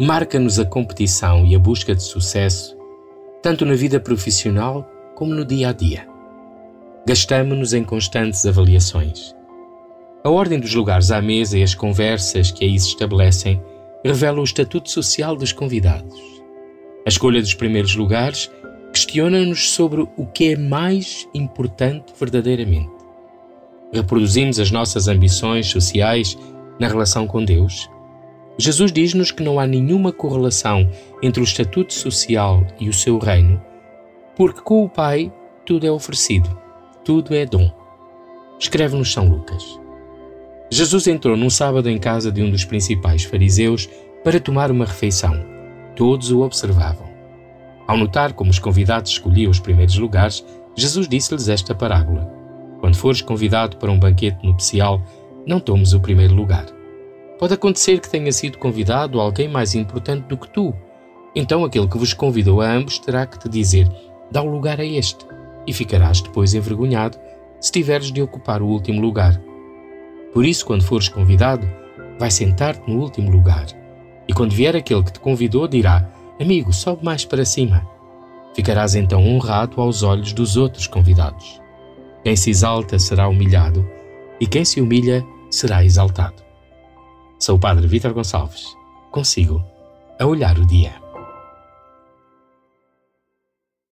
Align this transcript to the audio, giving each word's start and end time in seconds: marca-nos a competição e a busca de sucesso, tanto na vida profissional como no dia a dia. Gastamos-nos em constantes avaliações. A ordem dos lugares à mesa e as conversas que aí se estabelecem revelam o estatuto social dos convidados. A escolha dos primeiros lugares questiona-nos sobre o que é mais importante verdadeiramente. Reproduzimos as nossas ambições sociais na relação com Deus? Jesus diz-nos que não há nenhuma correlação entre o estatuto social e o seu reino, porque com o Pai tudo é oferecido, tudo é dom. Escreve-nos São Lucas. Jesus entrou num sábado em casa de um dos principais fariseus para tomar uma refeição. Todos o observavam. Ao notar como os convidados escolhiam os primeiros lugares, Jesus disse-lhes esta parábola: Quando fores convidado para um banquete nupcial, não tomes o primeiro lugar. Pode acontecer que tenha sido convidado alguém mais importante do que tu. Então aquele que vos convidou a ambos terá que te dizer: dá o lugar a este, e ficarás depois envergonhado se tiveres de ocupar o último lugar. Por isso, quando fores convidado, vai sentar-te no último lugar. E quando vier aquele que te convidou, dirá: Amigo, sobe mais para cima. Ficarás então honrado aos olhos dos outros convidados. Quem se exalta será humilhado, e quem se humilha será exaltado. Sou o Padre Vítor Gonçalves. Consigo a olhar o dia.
marca-nos 0.00 0.58
a 0.58 0.64
competição 0.64 1.44
e 1.44 1.54
a 1.54 1.58
busca 1.58 1.94
de 1.94 2.02
sucesso, 2.02 2.74
tanto 3.42 3.66
na 3.66 3.74
vida 3.74 4.00
profissional 4.00 4.90
como 5.14 5.34
no 5.34 5.44
dia 5.44 5.68
a 5.68 5.72
dia. 5.72 6.08
Gastamos-nos 7.06 7.74
em 7.74 7.84
constantes 7.84 8.46
avaliações. 8.46 9.34
A 10.24 10.30
ordem 10.30 10.58
dos 10.58 10.74
lugares 10.74 11.10
à 11.10 11.20
mesa 11.20 11.58
e 11.58 11.62
as 11.62 11.74
conversas 11.74 12.50
que 12.50 12.64
aí 12.64 12.80
se 12.80 12.88
estabelecem 12.88 13.62
revelam 14.02 14.40
o 14.40 14.44
estatuto 14.44 14.90
social 14.90 15.36
dos 15.36 15.52
convidados. 15.52 16.18
A 17.04 17.10
escolha 17.10 17.42
dos 17.42 17.52
primeiros 17.52 17.94
lugares 17.94 18.50
questiona-nos 18.94 19.70
sobre 19.70 20.08
o 20.16 20.26
que 20.26 20.54
é 20.54 20.56
mais 20.56 21.28
importante 21.34 22.14
verdadeiramente. 22.18 22.90
Reproduzimos 23.92 24.58
as 24.58 24.70
nossas 24.70 25.08
ambições 25.08 25.66
sociais 25.66 26.38
na 26.78 26.88
relação 26.88 27.26
com 27.26 27.44
Deus? 27.44 27.90
Jesus 28.60 28.92
diz-nos 28.92 29.30
que 29.30 29.42
não 29.42 29.58
há 29.58 29.66
nenhuma 29.66 30.12
correlação 30.12 30.86
entre 31.22 31.40
o 31.40 31.44
estatuto 31.44 31.94
social 31.94 32.62
e 32.78 32.90
o 32.90 32.92
seu 32.92 33.16
reino, 33.16 33.58
porque 34.36 34.60
com 34.60 34.84
o 34.84 34.88
Pai 34.88 35.32
tudo 35.64 35.86
é 35.86 35.90
oferecido, 35.90 36.54
tudo 37.02 37.34
é 37.34 37.46
dom. 37.46 37.72
Escreve-nos 38.58 39.14
São 39.14 39.30
Lucas. 39.30 39.64
Jesus 40.70 41.06
entrou 41.06 41.38
num 41.38 41.48
sábado 41.48 41.88
em 41.88 41.96
casa 41.96 42.30
de 42.30 42.42
um 42.42 42.50
dos 42.50 42.62
principais 42.62 43.24
fariseus 43.24 43.88
para 44.22 44.38
tomar 44.38 44.70
uma 44.70 44.84
refeição. 44.84 45.42
Todos 45.96 46.30
o 46.30 46.42
observavam. 46.42 47.08
Ao 47.88 47.96
notar 47.96 48.34
como 48.34 48.50
os 48.50 48.58
convidados 48.58 49.12
escolhiam 49.12 49.50
os 49.50 49.58
primeiros 49.58 49.96
lugares, 49.96 50.44
Jesus 50.76 51.08
disse-lhes 51.08 51.48
esta 51.48 51.74
parábola: 51.74 52.30
Quando 52.78 52.94
fores 52.94 53.22
convidado 53.22 53.78
para 53.78 53.90
um 53.90 53.98
banquete 53.98 54.44
nupcial, 54.44 55.02
não 55.46 55.58
tomes 55.58 55.94
o 55.94 56.00
primeiro 56.00 56.34
lugar. 56.34 56.66
Pode 57.40 57.54
acontecer 57.54 57.98
que 58.00 58.10
tenha 58.10 58.30
sido 58.30 58.58
convidado 58.58 59.18
alguém 59.18 59.48
mais 59.48 59.74
importante 59.74 60.26
do 60.26 60.36
que 60.36 60.46
tu. 60.50 60.74
Então 61.34 61.64
aquele 61.64 61.88
que 61.88 61.96
vos 61.96 62.12
convidou 62.12 62.60
a 62.60 62.70
ambos 62.70 62.98
terá 62.98 63.24
que 63.24 63.38
te 63.38 63.48
dizer: 63.48 63.90
dá 64.30 64.42
o 64.42 64.52
lugar 64.52 64.78
a 64.78 64.84
este, 64.84 65.24
e 65.66 65.72
ficarás 65.72 66.20
depois 66.20 66.52
envergonhado 66.52 67.18
se 67.58 67.72
tiveres 67.72 68.12
de 68.12 68.20
ocupar 68.20 68.60
o 68.60 68.66
último 68.66 69.00
lugar. 69.00 69.40
Por 70.34 70.44
isso, 70.44 70.66
quando 70.66 70.84
fores 70.84 71.08
convidado, 71.08 71.66
vai 72.18 72.30
sentar-te 72.30 72.90
no 72.90 73.00
último 73.00 73.30
lugar. 73.30 73.68
E 74.28 74.34
quando 74.34 74.52
vier 74.52 74.76
aquele 74.76 75.02
que 75.02 75.14
te 75.14 75.20
convidou, 75.20 75.66
dirá: 75.66 76.12
Amigo, 76.38 76.74
sobe 76.74 77.02
mais 77.02 77.24
para 77.24 77.46
cima. 77.46 77.88
Ficarás 78.54 78.94
então 78.94 79.26
honrado 79.26 79.80
aos 79.80 80.02
olhos 80.02 80.34
dos 80.34 80.58
outros 80.58 80.86
convidados. 80.86 81.58
Quem 82.22 82.36
se 82.36 82.50
exalta 82.50 82.98
será 82.98 83.28
humilhado, 83.28 83.88
e 84.38 84.46
quem 84.46 84.62
se 84.62 84.78
humilha 84.78 85.24
será 85.50 85.82
exaltado. 85.82 86.49
Sou 87.40 87.56
o 87.56 87.58
Padre 87.58 87.86
Vítor 87.86 88.12
Gonçalves. 88.12 88.76
Consigo 89.10 89.64
a 90.18 90.26
olhar 90.26 90.58
o 90.58 90.66
dia. 90.66 90.92